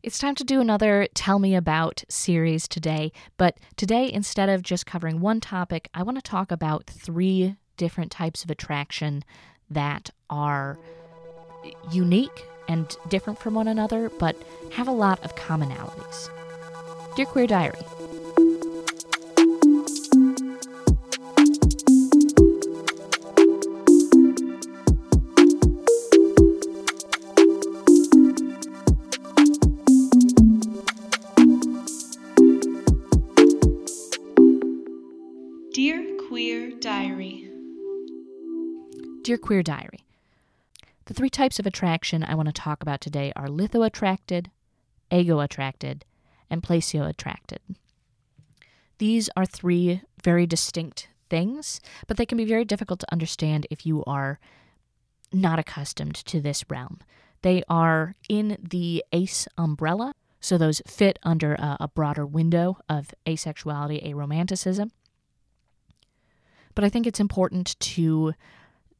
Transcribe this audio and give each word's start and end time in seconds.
It's 0.00 0.20
time 0.20 0.36
to 0.36 0.44
do 0.44 0.60
another 0.60 1.08
Tell 1.14 1.40
Me 1.40 1.56
About 1.56 2.04
series 2.08 2.68
today, 2.68 3.10
but 3.36 3.58
today, 3.76 4.08
instead 4.12 4.48
of 4.48 4.62
just 4.62 4.86
covering 4.86 5.20
one 5.20 5.40
topic, 5.40 5.88
I 5.92 6.04
want 6.04 6.16
to 6.18 6.22
talk 6.22 6.52
about 6.52 6.86
three 6.86 7.56
different 7.76 8.12
types 8.12 8.44
of 8.44 8.50
attraction 8.50 9.24
that 9.68 10.10
are 10.30 10.78
unique 11.90 12.44
and 12.68 12.96
different 13.08 13.40
from 13.40 13.54
one 13.54 13.66
another, 13.66 14.08
but 14.20 14.40
have 14.74 14.86
a 14.86 14.92
lot 14.92 15.22
of 15.24 15.34
commonalities. 15.34 16.30
Dear 17.16 17.26
Queer 17.26 17.48
Diary, 17.48 17.80
Dear 35.78 36.16
Queer 36.26 36.72
Diary. 36.80 37.48
Dear 39.22 39.38
Queer 39.38 39.62
Diary, 39.62 40.04
the 41.04 41.14
three 41.14 41.30
types 41.30 41.60
of 41.60 41.66
attraction 41.66 42.24
I 42.24 42.34
want 42.34 42.48
to 42.48 42.52
talk 42.52 42.82
about 42.82 43.00
today 43.00 43.32
are 43.36 43.48
litho 43.48 43.84
attracted, 43.84 44.50
ego 45.12 45.38
attracted, 45.38 46.04
and 46.50 46.64
placio 46.64 47.08
attracted. 47.08 47.60
These 48.98 49.30
are 49.36 49.46
three 49.46 50.02
very 50.20 50.46
distinct 50.46 51.10
things, 51.30 51.80
but 52.08 52.16
they 52.16 52.26
can 52.26 52.38
be 52.38 52.44
very 52.44 52.64
difficult 52.64 52.98
to 52.98 53.12
understand 53.12 53.68
if 53.70 53.86
you 53.86 54.02
are 54.04 54.40
not 55.32 55.60
accustomed 55.60 56.16
to 56.16 56.40
this 56.40 56.64
realm. 56.68 56.98
They 57.42 57.62
are 57.68 58.16
in 58.28 58.58
the 58.60 59.04
ace 59.12 59.46
umbrella, 59.56 60.12
so 60.40 60.58
those 60.58 60.82
fit 60.88 61.20
under 61.22 61.54
a, 61.54 61.76
a 61.82 61.88
broader 61.88 62.26
window 62.26 62.78
of 62.88 63.14
asexuality, 63.28 64.04
aromanticism. 64.04 64.90
But 66.78 66.84
I 66.84 66.90
think 66.90 67.08
it's 67.08 67.18
important 67.18 67.74
to 67.80 68.34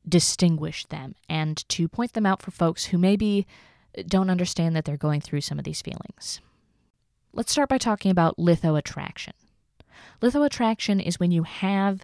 distinguish 0.09 0.85
them 0.87 1.15
and 1.29 1.57
to 1.69 1.87
point 1.87 2.15
them 2.15 2.27
out 2.27 2.43
for 2.43 2.51
folks 2.51 2.87
who 2.87 2.99
maybe 2.99 3.47
don't 4.05 4.31
understand 4.31 4.75
that 4.75 4.85
they're 4.85 4.97
going 4.97 5.21
through 5.21 5.43
some 5.43 5.61
of 5.61 5.65
these 5.65 5.81
feelings. 5.81 6.41
Let's 7.33 7.53
start 7.53 7.69
by 7.69 7.79
talking 7.79 8.11
about 8.11 8.37
litho 8.37 8.75
attraction. 8.75 9.35
Litho 10.21 10.43
attraction 10.43 10.99
is 10.99 11.21
when 11.21 11.31
you 11.31 11.45
have 11.45 12.01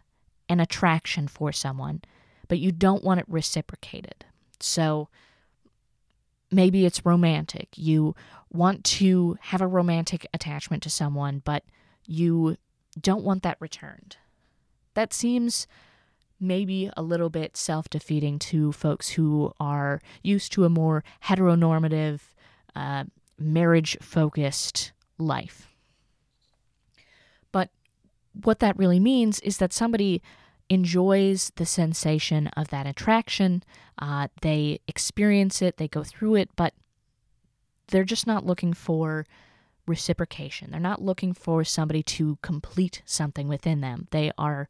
an 0.48 0.60
attraction 0.60 1.26
for 1.26 1.50
someone, 1.50 2.02
but 2.46 2.60
you 2.60 2.70
don't 2.70 3.02
want 3.02 3.18
it 3.18 3.26
reciprocated. 3.26 4.24
So 4.60 5.08
maybe 6.52 6.86
it's 6.86 7.04
romantic. 7.04 7.70
You 7.74 8.14
want 8.48 8.84
to 8.84 9.38
have 9.40 9.60
a 9.60 9.66
romantic 9.66 10.24
attachment 10.32 10.84
to 10.84 10.88
someone, 10.88 11.42
but 11.44 11.64
you 12.06 12.58
don't 13.00 13.24
want 13.24 13.42
that 13.42 13.56
returned. 13.58 14.18
That 14.94 15.12
seems 15.12 15.66
maybe 16.40 16.90
a 16.96 17.02
little 17.02 17.30
bit 17.30 17.56
self 17.56 17.88
defeating 17.88 18.38
to 18.38 18.72
folks 18.72 19.10
who 19.10 19.52
are 19.60 20.00
used 20.22 20.52
to 20.52 20.64
a 20.64 20.68
more 20.68 21.04
heteronormative, 21.24 22.20
uh, 22.74 23.04
marriage 23.38 23.96
focused 24.00 24.92
life. 25.18 25.68
But 27.52 27.70
what 28.32 28.60
that 28.60 28.78
really 28.78 29.00
means 29.00 29.40
is 29.40 29.58
that 29.58 29.72
somebody 29.72 30.22
enjoys 30.68 31.52
the 31.56 31.66
sensation 31.66 32.48
of 32.48 32.68
that 32.68 32.86
attraction, 32.86 33.62
uh, 33.98 34.28
they 34.40 34.80
experience 34.88 35.60
it, 35.60 35.76
they 35.76 35.88
go 35.88 36.02
through 36.02 36.36
it, 36.36 36.50
but 36.56 36.72
they're 37.88 38.04
just 38.04 38.26
not 38.26 38.46
looking 38.46 38.72
for 38.72 39.26
reciprocation. 39.86 40.70
They're 40.70 40.80
not 40.80 41.02
looking 41.02 41.32
for 41.32 41.64
somebody 41.64 42.02
to 42.04 42.38
complete 42.42 43.02
something 43.04 43.48
within 43.48 43.80
them. 43.80 44.08
They 44.10 44.32
are 44.38 44.68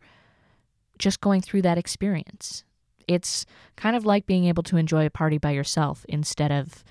just 0.98 1.20
going 1.20 1.40
through 1.40 1.62
that 1.62 1.78
experience. 1.78 2.64
It's 3.06 3.46
kind 3.76 3.96
of 3.96 4.06
like 4.06 4.26
being 4.26 4.46
able 4.46 4.62
to 4.64 4.76
enjoy 4.76 5.06
a 5.06 5.10
party 5.10 5.38
by 5.38 5.50
yourself 5.50 6.04
instead 6.08 6.50
of 6.50 6.84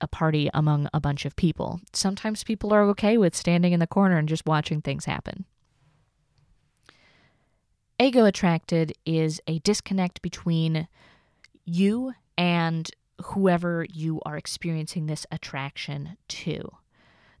a 0.00 0.08
party 0.08 0.48
among 0.54 0.88
a 0.94 1.00
bunch 1.00 1.24
of 1.24 1.36
people. 1.36 1.80
Sometimes 1.92 2.42
people 2.42 2.72
are 2.72 2.82
okay 2.88 3.18
with 3.18 3.36
standing 3.36 3.72
in 3.72 3.80
the 3.80 3.86
corner 3.86 4.16
and 4.16 4.28
just 4.28 4.46
watching 4.46 4.80
things 4.80 5.04
happen. 5.04 5.44
Ego 8.00 8.24
attracted 8.24 8.94
is 9.04 9.42
a 9.46 9.58
disconnect 9.58 10.22
between 10.22 10.88
you 11.66 12.14
and 12.38 12.90
whoever 13.22 13.86
you 13.92 14.20
are 14.24 14.38
experiencing 14.38 15.06
this 15.06 15.26
attraction 15.30 16.16
to. 16.28 16.70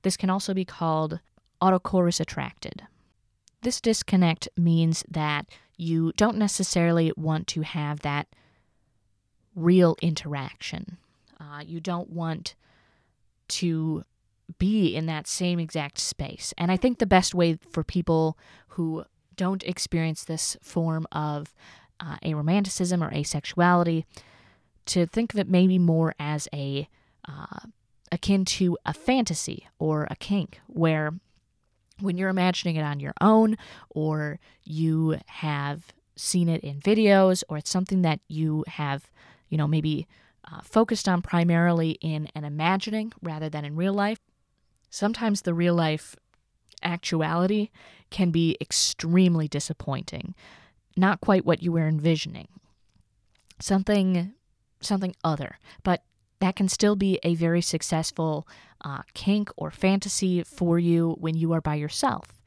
This 0.02 0.16
can 0.16 0.30
also 0.30 0.54
be 0.54 0.64
called 0.64 1.20
autochoris 1.62 2.20
attracted. 2.20 2.82
This 3.62 3.80
disconnect 3.80 4.48
means 4.56 5.04
that 5.10 5.46
you 5.76 6.12
don't 6.16 6.38
necessarily 6.38 7.12
want 7.16 7.46
to 7.48 7.62
have 7.62 8.00
that 8.00 8.28
real 9.54 9.96
interaction. 10.00 10.96
Uh, 11.38 11.62
you 11.64 11.80
don't 11.80 12.10
want 12.10 12.54
to 13.48 14.04
be 14.58 14.94
in 14.94 15.06
that 15.06 15.26
same 15.26 15.58
exact 15.58 15.98
space. 15.98 16.52
And 16.58 16.72
I 16.72 16.76
think 16.76 16.98
the 16.98 17.06
best 17.06 17.34
way 17.34 17.58
for 17.70 17.84
people 17.84 18.38
who 18.68 19.04
don't 19.36 19.62
experience 19.64 20.24
this 20.24 20.56
form 20.62 21.06
of 21.12 21.54
uh, 21.98 22.16
aromanticism 22.24 23.02
or 23.02 23.10
asexuality 23.10 24.04
to 24.86 25.06
think 25.06 25.32
of 25.32 25.38
it 25.38 25.48
maybe 25.48 25.78
more 25.78 26.14
as 26.18 26.48
a 26.52 26.88
uh, 27.28 27.60
akin 28.12 28.44
to 28.44 28.76
a 28.84 28.92
fantasy 28.92 29.68
or 29.78 30.06
a 30.10 30.16
kink 30.16 30.60
where 30.66 31.12
when 32.00 32.16
you're 32.16 32.30
imagining 32.30 32.76
it 32.76 32.82
on 32.82 33.00
your 33.00 33.14
own 33.20 33.56
or 33.90 34.38
you 34.64 35.18
have 35.26 35.92
seen 36.16 36.48
it 36.48 36.62
in 36.62 36.80
videos 36.80 37.42
or 37.48 37.58
it's 37.58 37.70
something 37.70 38.02
that 38.02 38.20
you 38.28 38.64
have 38.66 39.10
you 39.48 39.56
know 39.56 39.68
maybe 39.68 40.06
uh, 40.50 40.60
focused 40.62 41.08
on 41.08 41.22
primarily 41.22 41.92
in 42.00 42.28
an 42.34 42.44
imagining 42.44 43.12
rather 43.22 43.48
than 43.48 43.64
in 43.64 43.76
real 43.76 43.94
life 43.94 44.18
sometimes 44.90 45.42
the 45.42 45.54
real 45.54 45.74
life 45.74 46.16
actuality 46.82 47.70
can 48.10 48.30
be 48.30 48.56
extremely 48.60 49.46
disappointing 49.46 50.34
not 50.96 51.20
quite 51.20 51.44
what 51.44 51.62
you 51.62 51.72
were 51.72 51.88
envisioning. 51.88 52.48
Something 53.58 54.34
something 54.82 55.14
other. 55.22 55.58
But 55.82 56.02
that 56.40 56.56
can 56.56 56.68
still 56.68 56.96
be 56.96 57.18
a 57.22 57.34
very 57.34 57.60
successful 57.62 58.46
uh, 58.82 59.02
kink 59.14 59.50
or 59.56 59.70
fantasy 59.70 60.42
for 60.42 60.78
you 60.78 61.16
when 61.20 61.36
you 61.36 61.52
are 61.52 61.60
by 61.60 61.74
yourself. 61.74 62.40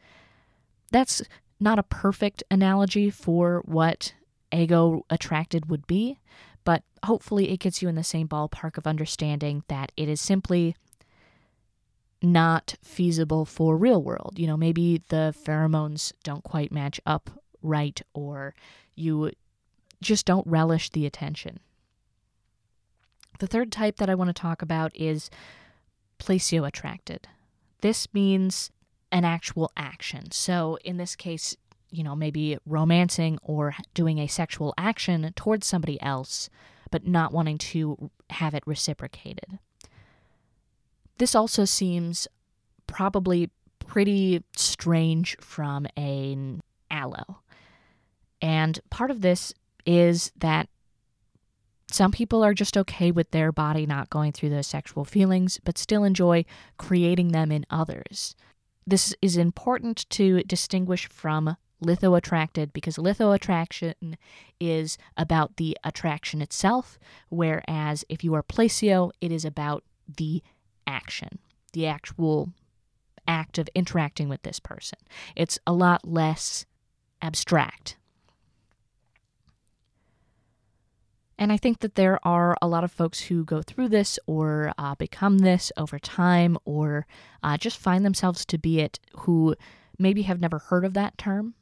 That's 0.91 1.21
not 1.59 1.79
a 1.79 1.83
perfect 1.83 2.43
analogy 2.51 3.09
for 3.09 3.61
what 3.65 4.13
ego 4.51 5.05
attracted 5.09 5.69
would 5.69 5.87
be, 5.87 6.19
but 6.63 6.83
hopefully 7.03 7.51
it 7.51 7.59
gets 7.59 7.81
you 7.81 7.87
in 7.87 7.95
the 7.95 8.03
same 8.03 8.27
ballpark 8.27 8.77
of 8.77 8.87
understanding 8.87 9.63
that 9.67 9.91
it 9.95 10.09
is 10.09 10.19
simply 10.21 10.75
not 12.21 12.75
feasible 12.81 13.45
for 13.45 13.77
real 13.77 14.01
world. 14.01 14.35
You 14.37 14.47
know, 14.47 14.57
maybe 14.57 15.01
the 15.09 15.35
pheromones 15.45 16.13
don't 16.23 16.43
quite 16.43 16.71
match 16.71 16.99
up 17.05 17.29
right 17.61 18.01
or 18.13 18.55
you 18.95 19.31
just 20.01 20.25
don't 20.25 20.47
relish 20.47 20.89
the 20.89 21.05
attention. 21.05 21.59
The 23.39 23.47
third 23.47 23.71
type 23.71 23.97
that 23.97 24.09
I 24.09 24.15
want 24.15 24.29
to 24.29 24.33
talk 24.33 24.61
about 24.61 24.95
is 24.95 25.29
placio 26.19 26.67
attracted. 26.67 27.27
This 27.81 28.07
means 28.13 28.71
an 29.11 29.25
actual 29.25 29.71
action. 29.75 30.31
So 30.31 30.77
in 30.83 30.97
this 30.97 31.15
case, 31.15 31.55
you 31.91 32.03
know, 32.03 32.15
maybe 32.15 32.57
romancing 32.65 33.37
or 33.43 33.75
doing 33.93 34.17
a 34.17 34.27
sexual 34.27 34.73
action 34.77 35.31
towards 35.35 35.67
somebody 35.67 36.01
else, 36.01 36.49
but 36.89 37.05
not 37.05 37.31
wanting 37.31 37.57
to 37.57 38.09
have 38.31 38.53
it 38.53 38.63
reciprocated. 38.65 39.59
This 41.17 41.35
also 41.35 41.65
seems 41.65 42.27
probably 42.87 43.49
pretty 43.79 44.43
strange 44.55 45.37
from 45.39 45.85
an 45.95 46.61
allo. 46.89 47.41
And 48.41 48.79
part 48.89 49.11
of 49.11 49.21
this 49.21 49.53
is 49.85 50.31
that 50.37 50.69
some 51.93 52.11
people 52.11 52.43
are 52.43 52.53
just 52.53 52.77
okay 52.77 53.11
with 53.11 53.31
their 53.31 53.51
body 53.51 53.85
not 53.85 54.09
going 54.09 54.31
through 54.31 54.49
those 54.49 54.67
sexual 54.67 55.05
feelings, 55.05 55.59
but 55.63 55.77
still 55.77 56.03
enjoy 56.03 56.45
creating 56.77 57.29
them 57.29 57.51
in 57.51 57.65
others. 57.69 58.35
This 58.85 59.15
is 59.21 59.37
important 59.37 60.09
to 60.11 60.43
distinguish 60.43 61.07
from 61.07 61.55
litho 61.79 62.15
attracted 62.15 62.73
because 62.73 62.97
litho 62.97 63.31
attraction 63.31 64.17
is 64.59 64.97
about 65.17 65.57
the 65.57 65.77
attraction 65.83 66.41
itself, 66.41 66.97
whereas 67.29 68.03
if 68.09 68.23
you 68.23 68.33
are 68.33 68.43
placio, 68.43 69.11
it 69.21 69.31
is 69.31 69.45
about 69.45 69.83
the 70.17 70.41
action, 70.87 71.39
the 71.73 71.85
actual 71.85 72.49
act 73.27 73.57
of 73.57 73.69
interacting 73.75 74.29
with 74.29 74.41
this 74.43 74.59
person. 74.59 74.99
It's 75.35 75.59
a 75.67 75.73
lot 75.73 76.07
less 76.07 76.65
abstract 77.21 77.97
And 81.43 81.51
I 81.51 81.57
think 81.57 81.79
that 81.79 81.95
there 81.95 82.25
are 82.25 82.55
a 82.61 82.69
lot 82.69 82.85
of 82.85 82.91
folks 82.93 83.19
who 83.19 83.43
go 83.43 83.61
through 83.61 83.89
this 83.89 84.17
or 84.27 84.71
uh, 84.77 84.95
become 84.95 85.39
this 85.39 85.73
over 85.75 85.99
time 85.99 86.57
or 86.63 87.05
uh, 87.43 87.57
just 87.57 87.77
find 87.77 88.05
themselves 88.05 88.45
to 88.45 88.57
be 88.57 88.79
it 88.79 88.97
who 89.11 89.53
maybe 89.99 90.21
have 90.21 90.39
never 90.39 90.59
heard 90.59 90.85
of 90.85 90.93
that 90.93 91.17
term, 91.17 91.53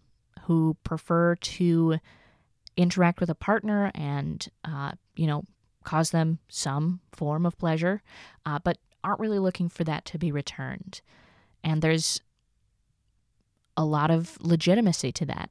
who 0.44 0.78
prefer 0.84 1.34
to 1.38 1.98
interact 2.78 3.20
with 3.20 3.32
a 3.32 3.34
partner 3.34 3.90
and, 3.96 4.50
uh, 4.64 4.92
you 5.16 5.26
know, 5.26 5.46
cause 5.84 6.12
them 6.12 6.38
some 6.48 7.00
form 7.12 7.44
of 7.44 7.58
pleasure, 7.58 8.04
uh, 8.46 8.60
but 8.64 8.78
aren't 9.04 9.20
really 9.20 9.40
looking 9.40 9.68
for 9.68 9.84
that 9.84 10.06
to 10.06 10.20
be 10.20 10.32
returned. 10.32 11.02
And 11.64 11.82
there's 11.82 12.22
a 13.76 13.84
lot 13.84 14.12
of 14.12 14.38
legitimacy 14.42 15.12
to 15.14 15.26
that. 15.26 15.50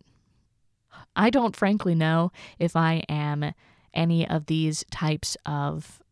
I 1.16 1.30
don't 1.30 1.56
frankly 1.56 1.96
know 1.96 2.30
if 2.60 2.76
I 2.76 3.02
am 3.08 3.54
any 3.94 4.28
of 4.28 4.46
these 4.46 4.84
types 4.90 5.36
of 5.46 6.02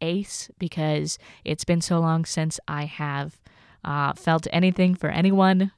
ace 0.00 0.50
because 0.58 1.18
it's 1.44 1.64
been 1.64 1.80
so 1.80 1.98
long 1.98 2.24
since 2.24 2.60
I 2.68 2.84
have 2.84 3.40
uh, 3.84 4.12
felt 4.12 4.46
anything 4.52 4.94
for 4.94 5.08
anyone 5.08 5.72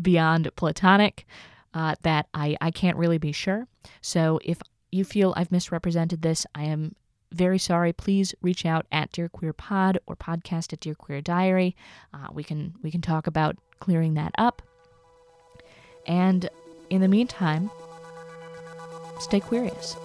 beyond 0.00 0.50
platonic 0.56 1.26
uh, 1.74 1.94
that 2.02 2.26
I, 2.34 2.56
I 2.60 2.70
can't 2.70 2.96
really 2.96 3.18
be 3.18 3.32
sure. 3.32 3.66
So 4.00 4.40
if 4.44 4.58
you 4.90 5.04
feel 5.04 5.34
I've 5.36 5.52
misrepresented 5.52 6.22
this, 6.22 6.46
I 6.54 6.64
am 6.64 6.94
very 7.32 7.58
sorry. 7.58 7.92
Please 7.92 8.34
reach 8.42 8.66
out 8.66 8.86
at 8.90 9.12
Dear 9.12 9.28
Queer 9.28 9.52
Pod 9.52 9.98
or 10.06 10.16
podcast 10.16 10.72
at 10.72 10.80
Dear 10.80 10.94
Queer 10.94 11.20
Diary. 11.20 11.76
Uh, 12.12 12.26
we 12.32 12.42
can 12.42 12.74
we 12.82 12.90
can 12.90 13.00
talk 13.00 13.26
about 13.26 13.56
clearing 13.78 14.14
that 14.14 14.32
up. 14.36 14.62
And 16.06 16.48
in 16.88 17.00
the 17.00 17.08
meantime, 17.08 17.70
stay 19.20 19.40
curious. 19.40 19.96